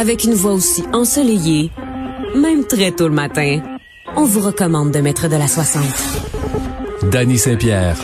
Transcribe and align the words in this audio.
Avec 0.00 0.24
une 0.24 0.32
voix 0.32 0.54
aussi 0.54 0.82
ensoleillée, 0.94 1.70
même 2.34 2.64
très 2.64 2.90
tôt 2.90 3.06
le 3.06 3.12
matin, 3.12 3.60
on 4.16 4.24
vous 4.24 4.40
recommande 4.40 4.92
de 4.92 5.00
mettre 5.00 5.28
de 5.28 5.36
la 5.36 5.46
60. 5.46 5.82
Danny 7.12 7.36
Saint-Pierre. 7.36 7.98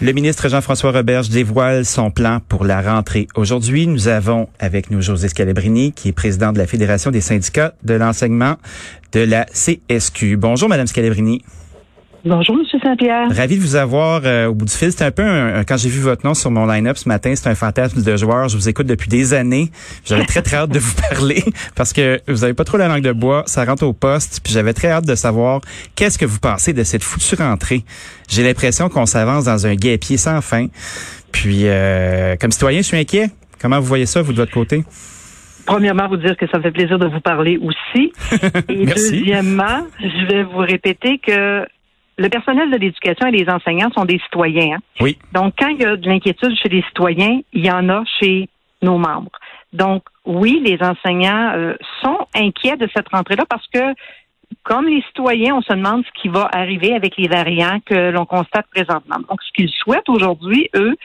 Le 0.00 0.10
ministre 0.10 0.48
Jean-François 0.48 0.90
Roberge 0.90 1.28
dévoile 1.28 1.84
son 1.84 2.10
plan 2.10 2.40
pour 2.48 2.64
la 2.64 2.82
rentrée. 2.82 3.28
Aujourd'hui, 3.36 3.86
nous 3.86 4.08
avons 4.08 4.48
avec 4.58 4.90
nous 4.90 5.00
José 5.00 5.28
Scalabrini, 5.28 5.92
qui 5.92 6.08
est 6.08 6.12
président 6.12 6.50
de 6.50 6.58
la 6.58 6.66
Fédération 6.66 7.12
des 7.12 7.20
syndicats 7.20 7.74
de 7.84 7.94
l'enseignement 7.94 8.56
de 9.12 9.20
la 9.20 9.44
CSQ. 9.44 10.36
Bonjour, 10.36 10.68
Madame 10.68 10.88
Scalabrini. 10.88 11.44
Bonjour, 12.24 12.56
M. 12.56 12.80
Saint-Pierre. 12.82 13.28
Ravi 13.30 13.56
de 13.56 13.60
vous 13.60 13.76
avoir 13.76 14.22
euh, 14.24 14.48
au 14.48 14.54
bout 14.54 14.64
du 14.64 14.72
fil. 14.72 14.90
C'est 14.90 15.04
un 15.04 15.12
peu 15.12 15.22
un, 15.22 15.62
quand 15.62 15.76
j'ai 15.76 15.88
vu 15.88 16.00
votre 16.00 16.26
nom 16.26 16.34
sur 16.34 16.50
mon 16.50 16.66
line-up 16.66 16.96
ce 16.96 17.08
matin, 17.08 17.32
c'est 17.36 17.48
un 17.48 17.54
fantasme 17.54 18.02
de 18.02 18.16
joueur. 18.16 18.48
Je 18.48 18.56
vous 18.56 18.68
écoute 18.68 18.86
depuis 18.88 19.08
des 19.08 19.34
années. 19.34 19.70
J'avais 20.04 20.24
très 20.24 20.42
très 20.42 20.56
hâte 20.56 20.70
de 20.70 20.80
vous 20.80 20.94
parler 21.10 21.44
parce 21.76 21.92
que 21.92 22.20
vous 22.26 22.42
avez 22.42 22.54
pas 22.54 22.64
trop 22.64 22.76
la 22.76 22.88
langue 22.88 23.02
de 23.04 23.12
bois. 23.12 23.44
Ça 23.46 23.64
rentre 23.64 23.84
au 23.84 23.92
poste. 23.92 24.40
Puis 24.42 24.52
j'avais 24.52 24.72
très 24.72 24.88
hâte 24.88 25.06
de 25.06 25.14
savoir 25.14 25.60
qu'est-ce 25.94 26.18
que 26.18 26.26
vous 26.26 26.40
pensez 26.40 26.72
de 26.72 26.82
cette 26.82 27.04
foutue 27.04 27.36
rentrée. 27.36 27.84
J'ai 28.28 28.42
l'impression 28.42 28.88
qu'on 28.88 29.06
s'avance 29.06 29.44
dans 29.44 29.66
un 29.66 29.76
guépier 29.76 30.16
sans 30.16 30.40
fin. 30.40 30.66
Puis 31.30 31.62
euh, 31.64 32.34
comme 32.40 32.50
citoyen, 32.50 32.78
je 32.78 32.86
suis 32.86 32.96
inquiet. 32.96 33.30
Comment 33.60 33.78
vous 33.78 33.86
voyez 33.86 34.06
ça, 34.06 34.22
vous 34.22 34.32
de 34.32 34.38
votre 34.38 34.52
côté? 34.52 34.82
Premièrement, 35.66 36.08
vous 36.08 36.16
dire 36.16 36.36
que 36.36 36.46
ça 36.48 36.58
me 36.58 36.62
fait 36.62 36.72
plaisir 36.72 36.98
de 36.98 37.06
vous 37.06 37.20
parler 37.20 37.58
aussi. 37.58 38.12
Et 38.68 38.86
deuxièmement, 38.86 39.86
je 40.00 40.26
vais 40.26 40.42
vous 40.42 40.58
répéter 40.58 41.18
que 41.18 41.64
le 42.18 42.28
personnel 42.28 42.70
de 42.70 42.76
l'éducation 42.76 43.28
et 43.28 43.30
les 43.30 43.48
enseignants 43.48 43.90
sont 43.96 44.04
des 44.04 44.18
citoyens. 44.18 44.76
Hein. 44.76 44.80
Oui. 45.00 45.16
Donc, 45.32 45.54
quand 45.58 45.68
il 45.68 45.80
y 45.80 45.84
a 45.84 45.96
de 45.96 46.08
l'inquiétude 46.08 46.54
chez 46.56 46.68
les 46.68 46.82
citoyens, 46.82 47.40
il 47.52 47.64
y 47.64 47.70
en 47.70 47.88
a 47.88 48.02
chez 48.20 48.48
nos 48.82 48.98
membres. 48.98 49.30
Donc, 49.72 50.02
oui, 50.24 50.60
les 50.64 50.78
enseignants 50.82 51.52
euh, 51.54 51.74
sont 52.02 52.18
inquiets 52.34 52.76
de 52.76 52.88
cette 52.94 53.08
rentrée-là 53.08 53.44
parce 53.48 53.66
que, 53.68 53.94
comme 54.64 54.86
les 54.86 55.02
citoyens, 55.02 55.56
on 55.56 55.62
se 55.62 55.72
demande 55.72 56.04
ce 56.04 56.20
qui 56.20 56.28
va 56.28 56.48
arriver 56.52 56.94
avec 56.94 57.16
les 57.16 57.28
variants 57.28 57.78
que 57.86 58.10
l'on 58.10 58.26
constate 58.26 58.66
présentement. 58.74 59.18
Donc, 59.28 59.40
ce 59.42 59.52
qu'ils 59.54 59.70
souhaitent 59.70 60.08
aujourd'hui, 60.08 60.68
eux, 60.74 60.96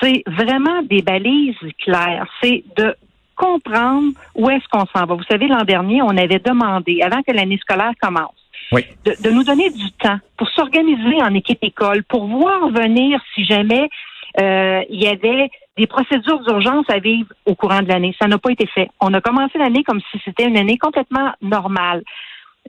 c'est 0.00 0.22
vraiment 0.26 0.82
des 0.82 1.02
balises 1.02 1.56
claires. 1.78 2.26
C'est 2.42 2.64
de 2.76 2.94
comprendre 3.36 4.12
où 4.34 4.48
est-ce 4.48 4.66
qu'on 4.70 4.86
s'en 4.86 5.04
va. 5.04 5.14
Vous 5.14 5.24
savez, 5.24 5.48
l'an 5.48 5.64
dernier, 5.64 6.00
on 6.02 6.16
avait 6.16 6.38
demandé, 6.38 7.02
avant 7.02 7.22
que 7.22 7.32
l'année 7.32 7.58
scolaire 7.58 7.92
commence, 8.00 8.41
de, 8.80 9.30
nous 9.30 9.44
donner 9.44 9.70
du 9.70 9.90
temps 9.92 10.18
pour 10.36 10.48
s'organiser 10.50 11.22
en 11.22 11.34
équipe 11.34 11.62
école, 11.62 12.02
pour 12.04 12.26
voir 12.26 12.68
venir 12.70 13.20
si 13.34 13.44
jamais 13.44 13.88
euh, 14.40 14.82
il 14.88 15.02
y 15.02 15.08
avait 15.08 15.50
des 15.76 15.86
procédures 15.86 16.40
d'urgence 16.40 16.86
à 16.88 16.98
vivre 16.98 17.28
au 17.46 17.54
courant 17.54 17.82
de 17.82 17.88
l'année. 17.88 18.14
Ça 18.20 18.28
n'a 18.28 18.38
pas 18.38 18.50
été 18.50 18.66
fait. 18.66 18.88
On 19.00 19.12
a 19.14 19.20
commencé 19.20 19.58
l'année 19.58 19.84
comme 19.84 20.00
si 20.10 20.20
c'était 20.24 20.44
une 20.44 20.56
année 20.56 20.78
complètement 20.78 21.32
normale. 21.40 22.02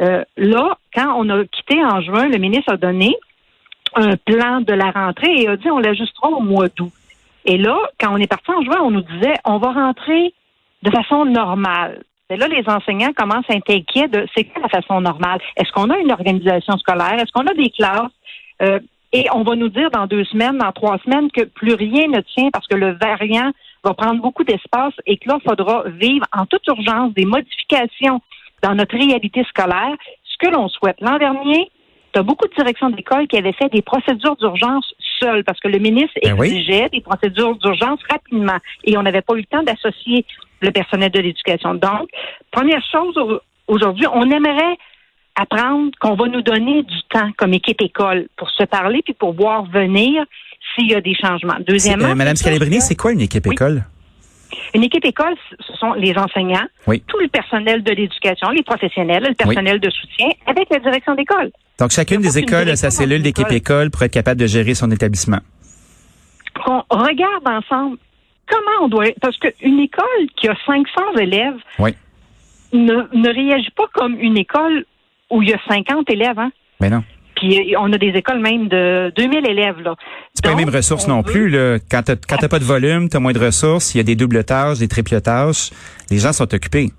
Euh, 0.02 0.24
là, 0.38 0.78
quand 0.94 1.14
on 1.18 1.30
a 1.30 1.46
quitté 1.46 1.84
en 1.84 2.02
juin, 2.02 2.28
le 2.28 2.38
ministre 2.38 2.74
a 2.74 2.78
donné 2.78 3.16
un 3.96 4.16
plan 4.18 4.62
de 4.62 4.74
la 4.74 4.92
rentrée 4.92 5.34
et 5.36 5.48
a 5.48 5.56
dit 5.56 5.70
on 5.70 5.80
l'ajustera 5.80 6.30
au 6.30 6.42
mois 6.42 6.68
d'août. 6.70 6.92
Et 7.46 7.58
là, 7.58 7.78
quand 8.00 8.14
on 8.14 8.18
est 8.18 8.28
parti 8.28 8.52
en 8.52 8.62
juin, 8.64 8.80
on 8.82 8.92
nous 8.92 9.02
disait 9.02 9.36
on 9.46 9.58
va 9.58 9.72
rentrer 9.72 10.34
de 10.82 10.92
façon 10.92 11.26
normale. 11.26 12.04
Et 12.30 12.38
là, 12.38 12.48
les 12.48 12.64
enseignants 12.68 13.12
commencent 13.16 13.50
à 13.50 13.56
être 13.56 13.70
inquiets 13.70 14.08
de 14.08 14.26
c'est 14.36 14.46
quoi 14.46 14.64
la 14.64 14.70
façon 14.70 15.02
normale? 15.02 15.40
Est-ce 15.58 15.72
qu'on 15.72 15.90
a 15.90 15.98
une 15.98 16.12
organisation 16.12 16.78
scolaire? 16.78 17.16
Est-ce 17.16 17.32
qu'on 17.32 17.46
a 17.46 17.54
des 17.54 17.70
classes? 17.70 18.12
Euh, 18.62 18.80
et 19.12 19.28
on 19.32 19.44
va 19.44 19.56
nous 19.56 19.70
dire 19.70 19.92
dans 19.92 20.08
deux 20.08 20.24
semaines, 20.26 20.58
dans 20.58 20.72
trois 20.72 20.98
semaines, 21.00 21.30
que 21.32 21.44
plus 21.44 21.76
rien 21.76 22.08
ne 22.08 22.22
tient 22.22 22.50
parce 22.52 22.68
que 22.68 22.76
le 22.76 22.94
variant 22.94 23.52
va 23.84 23.94
prendre 23.94 24.22
beaucoup 24.22 24.44
d'espace 24.44 24.94
et 25.06 25.18
que 25.18 25.30
là, 25.30 25.38
il 25.40 25.48
faudra 25.48 25.84
vivre 25.90 26.26
en 26.36 26.46
toute 26.46 26.66
urgence 26.68 27.14
des 27.14 27.26
modifications 27.26 28.22
dans 28.64 28.74
notre 28.74 28.98
réalité 28.98 29.44
scolaire. 29.44 29.96
Ce 30.24 30.48
que 30.48 30.52
l'on 30.52 30.68
souhaite. 30.70 31.00
L'an 31.02 31.18
dernier, 31.20 31.70
tu 32.14 32.20
as 32.20 32.24
beaucoup 32.24 32.48
de 32.48 32.54
directions 32.56 32.90
d'école 32.90 33.28
qui 33.28 33.38
avaient 33.38 33.54
fait 33.54 33.70
des 33.70 33.82
procédures 33.82 34.36
d'urgence 34.38 34.94
seules 35.20 35.44
parce 35.44 35.60
que 35.60 35.68
le 35.68 35.80
ministre 35.80 36.14
ben 36.24 36.42
exigeait 36.42 36.90
des 36.90 37.02
procédures 37.02 37.56
d'urgence 37.58 38.00
rapidement 38.10 38.58
et 38.84 38.98
on 38.98 39.04
n'avait 39.04 39.22
pas 39.22 39.34
eu 39.36 39.40
le 39.40 39.46
temps 39.46 39.64
d'associer 39.64 40.26
le 40.64 40.72
personnel 40.72 41.12
de 41.12 41.20
l'éducation. 41.20 41.76
Donc, 41.76 42.10
première 42.52 42.82
chose 42.92 43.16
aujourd'hui, 43.68 44.08
on 44.12 44.30
aimerait 44.30 44.78
apprendre 45.36 45.92
qu'on 46.00 46.16
va 46.16 46.28
nous 46.28 46.42
donner 46.42 46.84
du 46.84 47.02
temps 47.10 47.32
comme 47.38 47.54
équipe 47.54 47.82
école 47.82 48.28
pour 48.38 48.50
se 48.52 48.64
parler 48.64 49.02
puis 49.04 49.14
pour 49.14 49.34
voir 49.34 49.66
venir 49.66 50.24
s'il 50.76 50.90
y 50.90 50.96
a 50.96 51.02
des 51.02 51.16
changements. 51.16 51.58
Deuxièmement, 51.68 52.10
euh, 52.10 52.16
Madame 52.16 52.36
Scalabrini, 52.36 52.82
c'est 52.82 52.96
quoi 52.96 53.12
une 53.12 53.22
équipe 53.22 53.48
école? 53.48 53.84
Une 54.76 54.84
équipe 54.84 55.06
école, 55.06 55.34
ce 55.60 55.74
sont 55.74 55.94
les 55.94 56.16
enseignants, 56.16 56.68
tout 56.86 57.20
le 57.20 57.28
personnel 57.28 57.84
de 57.84 57.92
l'éducation, 57.92 58.50
les 58.50 58.62
professionnels, 58.62 59.24
le 59.28 59.34
personnel 59.34 59.80
de 59.80 59.90
soutien 59.90 60.28
avec 60.46 60.70
la 60.70 60.80
direction 60.80 61.16
d'école. 61.16 61.52
Donc, 61.80 61.90
chacune 61.90 62.22
des 62.22 62.38
écoles 62.38 62.70
a 62.70 62.76
sa 62.76 62.92
cellule 62.92 63.24
d'équipe 63.24 63.52
école 63.52 63.90
pour 63.90 64.04
être 64.04 64.12
capable 64.12 64.40
de 64.40 64.46
gérer 64.46 64.76
son 64.76 64.92
établissement. 64.92 65.40
Qu'on 66.64 66.84
regarde 66.90 67.48
ensemble 67.48 67.98
comment 68.50 68.86
on 68.86 68.88
doit... 68.88 69.06
Parce 69.22 69.38
qu'une 69.38 69.80
école 69.80 70.28
qui 70.36 70.48
a 70.48 70.56
500 70.66 71.18
élèves 71.20 71.58
ne, 72.74 73.30
réagit 73.30 73.72
pas 73.72 73.88
comme 73.94 74.18
une 74.20 74.38
école 74.38 74.86
où 75.30 75.42
il 75.42 75.50
y 75.50 75.54
a 75.54 75.60
50 75.68 76.10
élèves. 76.10 76.40
Hein? 76.40 76.52
Mais 76.80 76.90
non. 76.90 77.04
Puis 77.36 77.76
on 77.78 77.92
a 77.92 77.98
des 77.98 78.10
écoles 78.10 78.40
même 78.40 78.68
de 78.68 79.12
2000 79.16 79.50
élèves. 79.50 79.80
là. 79.82 79.96
C'est 80.34 80.44
pas 80.44 80.52
les 80.52 80.56
mêmes 80.56 80.74
ressources 80.74 81.08
non 81.08 81.24
plus. 81.24 81.50
Là. 81.50 81.78
Quand 81.90 82.04
tu 82.04 82.12
n'as 82.12 82.48
pas 82.48 82.60
de 82.60 82.64
volume, 82.64 83.10
tu 83.10 83.18
as 83.18 83.20
moins 83.20 83.34
de 83.34 83.40
ressources, 83.40 83.96
il 83.96 83.98
y 83.98 84.02
a 84.02 84.04
des 84.04 84.16
doubles 84.16 84.44
tâches, 84.44 84.80
des 84.80 84.88
triples 84.88 85.20
tâches. 85.22 85.72
Les 86.10 86.20
gens 86.20 86.32
sont 86.32 86.54
occupés. 86.54 86.92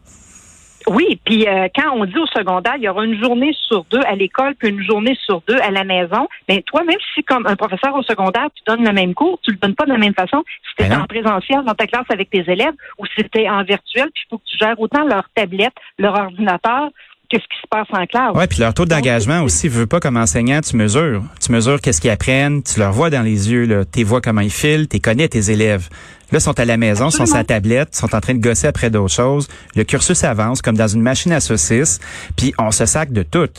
Oui, 0.86 1.18
puis 1.24 1.46
euh, 1.48 1.68
quand 1.74 1.92
on 1.94 2.04
dit 2.04 2.18
au 2.18 2.26
secondaire, 2.26 2.74
il 2.76 2.82
y 2.82 2.88
aura 2.88 3.04
une 3.04 3.22
journée 3.22 3.54
sur 3.68 3.84
deux 3.84 4.02
à 4.06 4.14
l'école, 4.14 4.54
puis 4.54 4.68
une 4.68 4.82
journée 4.82 5.16
sur 5.24 5.40
deux 5.48 5.56
à 5.58 5.70
la 5.70 5.82
maison, 5.84 6.28
mais 6.48 6.62
toi, 6.62 6.84
même 6.84 6.98
si 7.14 7.24
comme 7.24 7.46
un 7.46 7.56
professeur 7.56 7.94
au 7.94 8.02
secondaire, 8.02 8.48
tu 8.54 8.62
donnes 8.66 8.84
le 8.84 8.92
même 8.92 9.14
cours, 9.14 9.38
tu 9.42 9.52
le 9.52 9.56
donnes 9.56 9.74
pas 9.74 9.86
de 9.86 9.92
la 9.92 9.98
même 9.98 10.14
façon, 10.14 10.44
si 10.46 10.84
tu 10.84 10.88
ben 10.88 11.00
en 11.00 11.06
présentiel 11.06 11.62
dans 11.64 11.74
ta 11.74 11.86
classe 11.86 12.06
avec 12.10 12.28
tes 12.28 12.44
élèves, 12.46 12.74
ou 12.98 13.06
si 13.06 13.24
tu 13.30 13.48
en 13.48 13.62
virtuel, 13.62 14.10
puis 14.14 14.24
il 14.26 14.28
faut 14.30 14.38
que 14.38 14.44
tu 14.44 14.58
gères 14.58 14.78
autant 14.78 15.04
leur 15.04 15.28
tablette, 15.34 15.74
leur 15.98 16.18
ordinateur, 16.18 16.90
qu'est-ce 17.28 17.44
qui 17.44 17.60
se 17.60 17.66
passe 17.68 17.86
en 17.90 18.06
classe. 18.06 18.32
Oui, 18.34 18.46
puis 18.48 18.60
leur 18.60 18.74
taux 18.74 18.84
d'engagement 18.84 19.42
aussi, 19.42 19.68
veux 19.68 19.86
pas 19.86 20.00
comme 20.00 20.16
enseignant, 20.16 20.60
tu 20.60 20.76
mesures. 20.76 21.22
Tu 21.40 21.52
mesures 21.52 21.80
qu'est-ce 21.80 22.00
qu'ils 22.00 22.10
apprennent, 22.10 22.62
tu 22.62 22.78
leur 22.78 22.92
vois 22.92 23.10
dans 23.10 23.22
les 23.22 23.50
yeux, 23.50 23.86
tu 23.92 24.04
vois 24.04 24.20
comment 24.20 24.40
ils 24.40 24.50
filent, 24.50 24.88
tu 24.88 25.00
connais 25.00 25.28
tes 25.28 25.50
élèves. 25.50 25.88
Là, 26.32 26.40
sont 26.40 26.58
à 26.58 26.64
la 26.64 26.76
maison, 26.76 27.10
sont 27.10 27.26
sur 27.26 27.36
la 27.36 27.44
tablette, 27.44 27.94
sont 27.94 28.14
en 28.14 28.20
train 28.20 28.34
de 28.34 28.40
gosser 28.40 28.66
après 28.66 28.90
d'autres 28.90 29.14
choses. 29.14 29.48
Le 29.76 29.84
cursus 29.84 30.24
avance 30.24 30.62
comme 30.62 30.76
dans 30.76 30.88
une 30.88 31.02
machine 31.02 31.32
à 31.32 31.40
saucisses, 31.40 32.00
puis 32.36 32.52
on 32.58 32.70
se 32.70 32.86
sac 32.86 33.12
de 33.12 33.22
tout. 33.22 33.50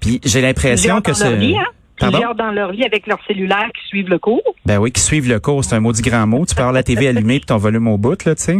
Puis 0.00 0.20
j'ai 0.24 0.40
l'impression 0.40 1.00
que 1.00 1.12
c'est... 1.12 1.26
Hein? 1.26 1.64
Pardon? 1.98 2.34
dans 2.36 2.50
leur 2.50 2.72
lit 2.72 2.84
avec 2.84 3.06
leur 3.06 3.18
cellulaire 3.26 3.70
qui 3.72 3.86
suivent 3.86 4.08
le 4.08 4.18
cours. 4.18 4.42
Ben 4.66 4.78
oui, 4.78 4.90
qui 4.90 5.00
suivent 5.00 5.28
le 5.28 5.38
cours, 5.38 5.64
c'est 5.64 5.76
un 5.76 5.80
maudit 5.80 6.02
grand 6.02 6.26
mot. 6.26 6.44
Tu 6.44 6.54
peux 6.54 6.62
avoir 6.62 6.72
la 6.72 6.82
TV 6.82 7.06
allumée 7.06 7.38
puis 7.38 7.46
ton 7.46 7.56
volume 7.56 7.86
au 7.86 7.98
bout, 7.98 8.24
là, 8.24 8.34
tu 8.34 8.42
sais. 8.42 8.58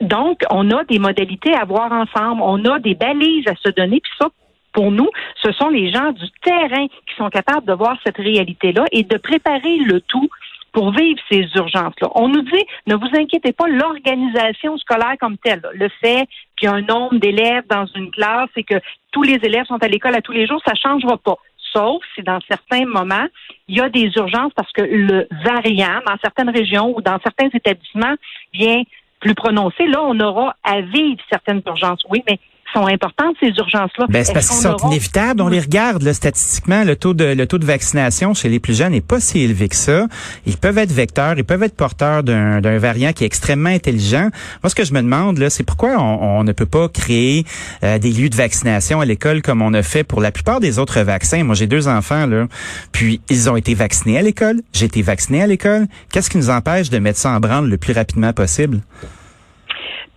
Donc, 0.00 0.42
on 0.50 0.70
a 0.70 0.84
des 0.84 0.98
modalités 0.98 1.54
à 1.54 1.64
voir 1.64 1.90
ensemble, 1.92 2.42
on 2.42 2.64
a 2.64 2.78
des 2.78 2.94
balises 2.94 3.46
à 3.48 3.54
se 3.56 3.70
donner, 3.70 4.00
puis 4.00 4.12
ça, 4.18 4.28
pour 4.72 4.90
nous, 4.92 5.08
ce 5.42 5.52
sont 5.52 5.68
les 5.68 5.90
gens 5.90 6.12
du 6.12 6.30
terrain 6.42 6.86
qui 6.86 7.14
sont 7.16 7.28
capables 7.28 7.66
de 7.66 7.72
voir 7.72 7.96
cette 8.04 8.18
réalité-là 8.18 8.84
et 8.92 9.02
de 9.02 9.16
préparer 9.16 9.78
le 9.78 10.00
tout 10.00 10.28
pour 10.72 10.92
vivre 10.92 11.18
ces 11.28 11.48
urgences-là. 11.56 12.08
On 12.14 12.28
nous 12.28 12.42
dit, 12.42 12.64
ne 12.86 12.94
vous 12.94 13.08
inquiétez 13.14 13.52
pas, 13.52 13.66
l'organisation 13.66 14.78
scolaire 14.78 15.16
comme 15.20 15.36
telle, 15.38 15.62
le 15.74 15.88
fait 16.00 16.28
qu'il 16.56 16.68
y 16.68 16.72
a 16.72 16.74
un 16.74 16.82
nombre 16.82 17.18
d'élèves 17.18 17.64
dans 17.68 17.86
une 17.86 18.10
classe 18.12 18.50
et 18.56 18.62
que 18.62 18.80
tous 19.10 19.22
les 19.22 19.38
élèves 19.42 19.66
sont 19.66 19.82
à 19.82 19.88
l'école 19.88 20.14
à 20.14 20.22
tous 20.22 20.32
les 20.32 20.46
jours, 20.46 20.60
ça 20.64 20.72
ne 20.72 20.78
changera 20.78 21.16
pas. 21.18 21.36
Sauf 21.72 22.02
si 22.14 22.22
dans 22.22 22.40
certains 22.48 22.84
moments, 22.84 23.26
il 23.68 23.76
y 23.76 23.80
a 23.80 23.88
des 23.88 24.10
urgences 24.16 24.52
parce 24.54 24.70
que 24.72 24.82
le 24.82 25.28
variant 25.44 26.00
dans 26.06 26.16
certaines 26.22 26.50
régions 26.50 26.96
ou 26.96 27.00
dans 27.00 27.18
certains 27.20 27.48
établissements 27.52 28.14
vient 28.52 28.82
plus 29.20 29.34
prononcé, 29.34 29.86
là, 29.86 30.02
on 30.02 30.18
aura 30.20 30.56
à 30.64 30.80
vivre 30.80 31.20
certaines 31.30 31.62
urgences. 31.66 32.02
Oui, 32.10 32.22
mais 32.28 32.38
sont 32.72 32.86
importantes, 32.86 33.36
ces 33.40 33.48
urgences-là. 33.48 34.06
Ben, 34.08 34.24
c'est 34.24 34.32
parce 34.32 34.48
qu'ils 34.48 34.58
sont 34.58 34.76
inévitables. 34.88 35.42
On 35.42 35.48
les 35.48 35.60
regarde 35.60 36.02
là, 36.02 36.14
statistiquement. 36.14 36.84
Le 36.84 36.96
taux 36.96 37.14
de 37.14 37.24
le 37.24 37.46
taux 37.46 37.58
de 37.58 37.64
vaccination 37.64 38.34
chez 38.34 38.48
les 38.48 38.60
plus 38.60 38.76
jeunes 38.76 38.92
n'est 38.92 39.00
pas 39.00 39.20
si 39.20 39.40
élevé 39.40 39.68
que 39.68 39.76
ça. 39.76 40.06
Ils 40.46 40.56
peuvent 40.56 40.78
être 40.78 40.92
vecteurs, 40.92 41.34
ils 41.36 41.44
peuvent 41.44 41.62
être 41.62 41.76
porteurs 41.76 42.22
d'un 42.22 42.78
variant 42.78 43.12
qui 43.12 43.24
est 43.24 43.26
extrêmement 43.26 43.70
intelligent. 43.70 44.28
Moi, 44.62 44.70
ce 44.70 44.74
que 44.74 44.84
je 44.84 44.92
me 44.92 45.02
demande, 45.02 45.38
là, 45.38 45.50
c'est 45.50 45.64
pourquoi 45.64 45.96
on, 45.98 46.38
on, 46.38 46.44
ne 46.44 46.52
peut 46.52 46.66
pas 46.66 46.88
créer 46.88 47.44
euh, 47.82 47.98
des 47.98 48.10
lieux 48.10 48.28
de 48.28 48.36
vaccination 48.36 49.00
à 49.00 49.04
l'école 49.04 49.42
comme 49.42 49.62
on 49.62 49.74
a 49.74 49.82
fait 49.82 50.04
pour 50.04 50.20
la 50.20 50.32
plupart 50.32 50.60
des 50.60 50.78
autres 50.78 51.00
vaccins. 51.00 51.44
Moi, 51.44 51.54
j'ai 51.54 51.66
deux 51.66 51.88
enfants, 51.88 52.26
là, 52.26 52.46
puis 52.92 53.20
ils 53.28 53.50
ont 53.50 53.56
été 53.56 53.74
vaccinés 53.74 54.18
à 54.18 54.22
l'école. 54.22 54.60
J'ai 54.72 54.86
été 54.86 55.02
vacciné 55.02 55.42
à 55.42 55.46
l'école. 55.46 55.86
Qu'est-ce 56.12 56.30
qui 56.30 56.38
nous 56.38 56.50
empêche 56.50 56.90
de 56.90 56.98
mettre 56.98 57.18
ça 57.18 57.30
en 57.30 57.40
branle 57.40 57.68
le 57.68 57.76
plus 57.76 57.92
rapidement 57.92 58.32
possible? 58.32 58.80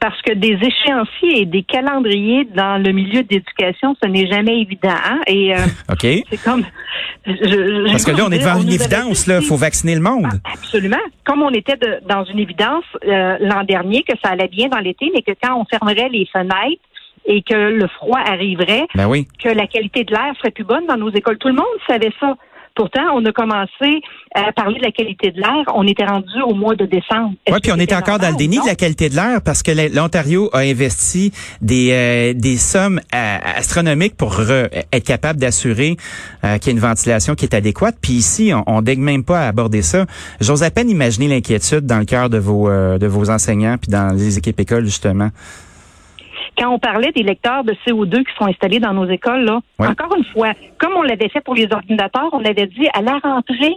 Parce 0.03 0.21
que 0.21 0.33
des 0.33 0.59
échéanciers 0.61 1.43
et 1.43 1.45
des 1.45 1.63
calendriers 1.63 2.43
dans 2.53 2.77
le 2.77 2.91
milieu 2.91 3.23
d'éducation, 3.23 3.95
ce 4.03 4.09
n'est 4.09 4.27
jamais 4.27 4.59
évident. 4.59 4.89
Hein? 4.89 5.21
Et 5.27 5.55
euh, 5.55 5.59
ok. 5.89 6.25
C'est 6.29 6.43
comme 6.43 6.65
je, 7.25 7.89
parce 7.89 8.03
que 8.03 8.11
là, 8.11 8.25
on 8.27 8.31
est 8.31 8.39
devant 8.39 8.61
une 8.61 8.67
évidence. 8.67 9.27
Là, 9.27 9.39
faut 9.39 9.55
vacciner 9.55 9.95
le 9.95 10.01
monde. 10.01 10.25
Ah, 10.43 10.49
absolument. 10.55 10.97
Comme 11.23 11.41
on 11.41 11.51
était 11.51 11.77
dans 12.05 12.25
une 12.25 12.39
évidence 12.39 12.83
euh, 13.07 13.37
l'an 13.39 13.63
dernier 13.63 14.03
que 14.03 14.11
ça 14.21 14.31
allait 14.31 14.49
bien 14.49 14.67
dans 14.67 14.79
l'été, 14.79 15.09
mais 15.15 15.21
que 15.21 15.31
quand 15.41 15.57
on 15.57 15.63
fermerait 15.63 16.09
les 16.09 16.27
fenêtres 16.33 16.83
et 17.25 17.41
que 17.41 17.55
le 17.55 17.87
froid 17.87 18.19
arriverait, 18.19 18.87
ben 18.95 19.07
oui. 19.07 19.25
que 19.41 19.47
la 19.47 19.67
qualité 19.67 20.03
de 20.03 20.11
l'air 20.11 20.33
serait 20.37 20.51
plus 20.51 20.65
bonne 20.65 20.85
dans 20.85 20.97
nos 20.97 21.11
écoles. 21.11 21.37
Tout 21.37 21.47
le 21.47 21.55
monde 21.55 21.65
savait 21.87 22.11
ça. 22.19 22.35
Pourtant, 22.75 23.01
on 23.13 23.23
a 23.25 23.31
commencé 23.31 24.01
à 24.33 24.51
parler 24.51 24.79
de 24.79 24.85
la 24.85 24.91
qualité 24.91 25.29
de 25.29 25.37
l'air. 25.37 25.63
On 25.75 25.85
était 25.87 26.05
rendu 26.05 26.41
au 26.47 26.55
mois 26.55 26.75
de 26.75 26.85
décembre. 26.85 27.33
Oui, 27.47 27.59
puis 27.61 27.71
on 27.71 27.79
était 27.79 27.95
encore 27.95 28.17
dans 28.17 28.29
le 28.29 28.35
déni 28.35 28.57
de 28.57 28.65
la 28.65 28.73
qualité 28.73 29.09
de 29.09 29.15
l'air 29.15 29.41
parce 29.43 29.61
que 29.61 29.71
l'Ontario 29.95 30.49
a 30.53 30.59
investi 30.59 31.31
des, 31.61 31.91
euh, 31.91 32.33
des 32.33 32.57
sommes 32.57 32.99
euh, 33.13 33.37
astronomiques 33.57 34.17
pour 34.17 34.41
être 34.41 35.05
capable 35.05 35.39
d'assurer 35.39 35.97
euh, 36.43 36.57
qu'il 36.57 36.67
y 36.67 36.69
ait 36.71 36.79
une 36.79 36.85
ventilation 36.85 37.35
qui 37.35 37.45
est 37.45 37.53
adéquate. 37.53 37.95
Puis 38.01 38.13
ici, 38.13 38.51
on, 38.55 38.63
on 38.65 38.81
daigne 38.81 39.01
même 39.01 39.23
pas 39.23 39.41
à 39.41 39.47
aborder 39.49 39.83
ça. 39.83 40.07
J'ose 40.41 40.63
à 40.63 40.71
peine 40.71 40.89
imaginer 40.89 41.27
l'inquiétude 41.27 41.85
dans 41.85 41.99
le 41.99 42.05
cœur 42.05 42.31
de 42.31 42.39
vos, 42.39 42.69
de 42.69 43.07
vos 43.07 43.29
enseignants 43.29 43.77
puis 43.79 43.91
dans 43.91 44.15
les 44.15 44.39
équipes 44.39 44.59
écoles, 44.59 44.85
justement 44.85 45.29
quand 46.57 46.69
on 46.69 46.79
parlait 46.79 47.11
des 47.11 47.23
lecteurs 47.23 47.63
de 47.63 47.73
CO2 47.85 48.23
qui 48.23 48.35
sont 48.37 48.45
installés 48.45 48.79
dans 48.79 48.93
nos 48.93 49.09
écoles, 49.09 49.43
là, 49.43 49.59
encore 49.79 50.15
une 50.15 50.25
fois, 50.25 50.53
comme 50.77 50.93
on 50.95 51.01
l'avait 51.01 51.29
fait 51.29 51.41
pour 51.41 51.55
les 51.55 51.67
ordinateurs, 51.71 52.29
on 52.33 52.43
avait 52.43 52.67
dit 52.67 52.87
à 52.93 53.01
la 53.01 53.19
rentrée, 53.19 53.75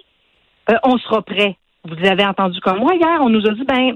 euh, 0.70 0.76
on 0.84 0.98
sera 0.98 1.22
prêt. 1.22 1.56
Vous 1.84 2.06
avez 2.06 2.24
entendu 2.24 2.60
comme 2.60 2.78
moi 2.78 2.94
hier, 2.94 3.18
on 3.20 3.28
nous 3.28 3.46
a 3.46 3.52
dit, 3.52 3.64
ben, 3.64 3.94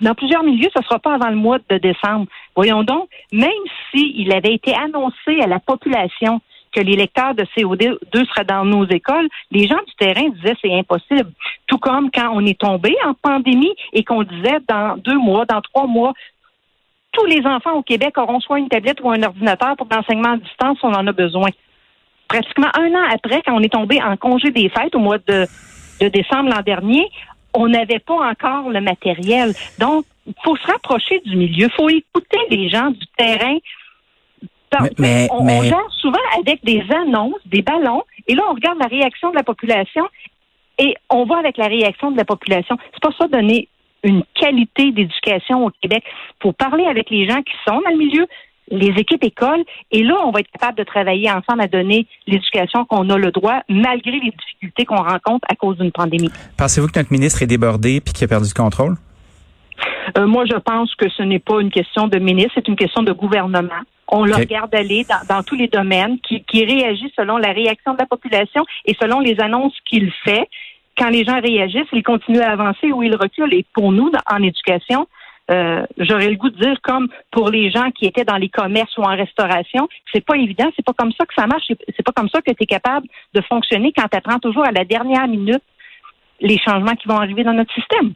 dans 0.00 0.14
plusieurs 0.14 0.42
milieux, 0.42 0.68
ce 0.74 0.80
ne 0.80 0.84
sera 0.84 0.98
pas 0.98 1.14
avant 1.14 1.30
le 1.30 1.36
mois 1.36 1.58
de 1.70 1.78
décembre. 1.78 2.26
Voyons 2.54 2.82
donc, 2.82 3.08
même 3.32 3.50
s'il 3.90 4.32
avait 4.32 4.54
été 4.54 4.74
annoncé 4.74 5.40
à 5.42 5.46
la 5.46 5.58
population 5.58 6.40
que 6.72 6.80
les 6.80 6.96
lecteurs 6.96 7.34
de 7.34 7.44
CO2 7.56 7.96
seraient 8.12 8.44
dans 8.44 8.64
nos 8.64 8.86
écoles, 8.86 9.28
les 9.50 9.66
gens 9.66 9.80
du 9.86 9.94
terrain 9.98 10.28
disaient 10.28 10.56
c'est 10.60 10.74
impossible. 10.74 11.30
Tout 11.66 11.78
comme 11.78 12.10
quand 12.10 12.30
on 12.34 12.44
est 12.44 12.58
tombé 12.58 12.94
en 13.04 13.14
pandémie 13.14 13.74
et 13.94 14.04
qu'on 14.04 14.22
disait 14.22 14.58
dans 14.68 14.96
deux 14.98 15.18
mois, 15.18 15.46
dans 15.46 15.62
trois 15.62 15.86
mois, 15.86 16.12
tous 17.16 17.24
les 17.24 17.46
enfants 17.46 17.72
au 17.72 17.82
Québec 17.82 18.18
auront 18.18 18.40
soit 18.40 18.58
une 18.58 18.68
tablette 18.68 19.00
ou 19.02 19.10
un 19.10 19.22
ordinateur 19.22 19.76
pour 19.76 19.88
l'enseignement 19.90 20.32
à 20.32 20.36
distance, 20.36 20.78
on 20.82 20.92
en 20.92 21.06
a 21.06 21.12
besoin. 21.12 21.48
Pratiquement 22.28 22.68
un 22.74 22.92
an 22.94 23.08
après, 23.12 23.42
quand 23.44 23.54
on 23.54 23.62
est 23.62 23.72
tombé 23.72 24.02
en 24.02 24.16
congé 24.16 24.50
des 24.50 24.68
fêtes 24.68 24.94
au 24.94 24.98
mois 24.98 25.18
de, 25.18 25.46
décembre 26.00 26.50
l'an 26.50 26.62
dernier, 26.64 27.08
on 27.54 27.68
n'avait 27.68 28.00
pas 28.00 28.14
encore 28.14 28.68
le 28.68 28.80
matériel. 28.80 29.54
Donc, 29.78 30.04
il 30.26 30.34
faut 30.44 30.56
se 30.56 30.66
rapprocher 30.66 31.20
du 31.24 31.36
milieu. 31.36 31.68
Il 31.68 31.72
faut 31.72 31.88
écouter 31.88 32.38
les 32.50 32.68
gens 32.68 32.90
du 32.90 33.06
terrain. 33.16 33.56
mais, 34.98 35.28
on, 35.30 35.46
on 35.46 35.62
gère 35.62 35.90
souvent 36.00 36.18
avec 36.38 36.62
des 36.64 36.84
annonces, 36.90 37.40
des 37.46 37.62
ballons, 37.62 38.02
et 38.26 38.34
là, 38.34 38.42
on 38.50 38.54
regarde 38.54 38.78
la 38.78 38.88
réaction 38.88 39.30
de 39.30 39.36
la 39.36 39.44
population 39.44 40.06
et 40.78 40.94
on 41.08 41.24
va 41.24 41.38
avec 41.38 41.56
la 41.56 41.68
réaction 41.68 42.10
de 42.10 42.18
la 42.18 42.24
population. 42.24 42.76
C'est 42.92 43.00
pas 43.00 43.14
ça 43.16 43.28
donner 43.28 43.68
une 44.06 44.22
qualité 44.34 44.92
d'éducation 44.92 45.66
au 45.66 45.70
Québec. 45.82 46.02
Il 46.06 46.42
faut 46.42 46.52
parler 46.52 46.84
avec 46.84 47.10
les 47.10 47.28
gens 47.28 47.42
qui 47.42 47.52
sont 47.66 47.80
dans 47.84 47.90
le 47.90 47.98
milieu, 47.98 48.26
les 48.70 48.88
équipes 49.00 49.24
écoles, 49.24 49.64
et 49.90 50.02
là, 50.02 50.16
on 50.24 50.30
va 50.30 50.40
être 50.40 50.50
capable 50.50 50.78
de 50.78 50.84
travailler 50.84 51.30
ensemble 51.30 51.60
à 51.60 51.68
donner 51.68 52.06
l'éducation 52.26 52.84
qu'on 52.84 53.08
a 53.10 53.18
le 53.18 53.30
droit, 53.30 53.60
malgré 53.68 54.12
les 54.12 54.32
difficultés 54.32 54.84
qu'on 54.84 55.02
rencontre 55.02 55.46
à 55.50 55.54
cause 55.54 55.76
d'une 55.78 55.92
pandémie. 55.92 56.30
Pensez-vous 56.56 56.88
que 56.88 56.98
notre 56.98 57.12
ministre 57.12 57.42
est 57.42 57.46
débordé 57.46 58.00
puis 58.00 58.12
qu'il 58.12 58.24
a 58.24 58.28
perdu 58.28 58.48
le 58.48 58.62
contrôle? 58.62 58.96
Euh, 60.16 60.26
moi, 60.26 60.44
je 60.46 60.56
pense 60.56 60.94
que 60.94 61.08
ce 61.10 61.22
n'est 61.22 61.38
pas 61.38 61.60
une 61.60 61.70
question 61.70 62.06
de 62.06 62.18
ministre, 62.18 62.52
c'est 62.54 62.68
une 62.68 62.76
question 62.76 63.02
de 63.02 63.12
gouvernement. 63.12 63.82
On 64.08 64.24
le 64.24 64.34
regarde 64.34 64.72
aller 64.74 65.04
dans, 65.28 65.42
tous 65.42 65.56
les 65.56 65.66
domaines, 65.66 66.18
qui, 66.20 66.44
qui 66.44 66.64
réagit 66.64 67.12
selon 67.16 67.38
la 67.38 67.50
réaction 67.50 67.92
de 67.94 67.98
la 67.98 68.06
population 68.06 68.64
et 68.84 68.94
selon 69.00 69.18
les 69.18 69.40
annonces 69.40 69.74
qu'il 69.84 70.12
fait 70.24 70.48
quand 70.96 71.08
les 71.10 71.24
gens 71.24 71.40
réagissent, 71.40 71.88
ils 71.92 72.02
continuent 72.02 72.40
à 72.40 72.52
avancer 72.52 72.92
ou 72.92 73.02
ils 73.02 73.14
reculent. 73.14 73.54
Et 73.54 73.64
pour 73.74 73.92
nous, 73.92 74.10
en 74.30 74.42
éducation, 74.42 75.06
euh, 75.50 75.84
j'aurais 75.98 76.28
le 76.28 76.36
goût 76.36 76.50
de 76.50 76.58
dire 76.58 76.76
comme 76.82 77.08
pour 77.30 77.50
les 77.50 77.70
gens 77.70 77.90
qui 77.92 78.06
étaient 78.06 78.24
dans 78.24 78.36
les 78.36 78.48
commerces 78.48 78.96
ou 78.98 79.02
en 79.02 79.16
restauration, 79.16 79.88
c'est 80.12 80.24
pas 80.24 80.36
évident, 80.36 80.70
c'est 80.74 80.84
pas 80.84 80.94
comme 80.96 81.12
ça 81.12 81.24
que 81.24 81.34
ça 81.36 81.46
marche, 81.46 81.64
c'est 81.68 82.02
pas 82.04 82.12
comme 82.12 82.28
ça 82.28 82.40
que 82.40 82.50
tu 82.50 82.62
es 82.62 82.66
capable 82.66 83.06
de 83.32 83.40
fonctionner 83.42 83.92
quand 83.96 84.08
tu 84.10 84.16
apprends 84.16 84.38
toujours 84.38 84.66
à 84.66 84.72
la 84.72 84.84
dernière 84.84 85.28
minute 85.28 85.62
les 86.40 86.58
changements 86.58 86.94
qui 86.94 87.08
vont 87.08 87.16
arriver 87.16 87.44
dans 87.44 87.54
notre 87.54 87.72
système. 87.72 88.12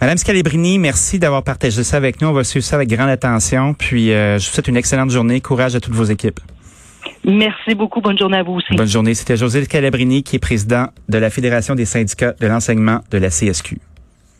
Madame 0.00 0.16
Scalabrini, 0.18 0.78
merci 0.78 1.18
d'avoir 1.18 1.42
partagé 1.42 1.82
ça 1.84 1.96
avec 1.96 2.20
nous. 2.20 2.28
On 2.28 2.32
va 2.32 2.44
suivre 2.44 2.64
ça 2.64 2.76
avec 2.76 2.88
grande 2.88 3.08
attention. 3.08 3.72
Puis 3.72 4.12
euh, 4.12 4.38
je 4.38 4.46
vous 4.46 4.52
souhaite 4.52 4.68
une 4.68 4.76
excellente 4.76 5.10
journée. 5.10 5.40
Courage 5.40 5.74
à 5.74 5.80
toutes 5.80 5.94
vos 5.94 6.04
équipes. 6.04 6.40
Merci 7.24 7.74
beaucoup. 7.74 8.00
Bonne 8.00 8.18
journée 8.18 8.38
à 8.38 8.42
vous 8.42 8.54
aussi. 8.54 8.74
Bonne 8.74 8.88
journée. 8.88 9.14
C'était 9.14 9.36
José 9.36 9.64
Calabrini 9.66 10.22
qui 10.22 10.36
est 10.36 10.40
président 10.40 10.88
de 11.08 11.18
la 11.18 11.30
Fédération 11.30 11.74
des 11.74 11.84
syndicats 11.84 12.34
de 12.40 12.46
l'enseignement 12.46 13.00
de 13.10 13.18
la 13.18 13.28
CSQ. 13.28 13.78